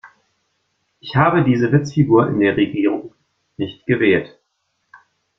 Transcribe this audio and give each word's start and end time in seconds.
Ich 0.99 1.15
habe 1.15 1.43
diese 1.43 1.71
Witzfigur 1.71 2.27
in 2.27 2.39
der 2.39 2.57
Regierung 2.57 3.13
nicht 3.57 3.85
gewählt. 3.85 4.35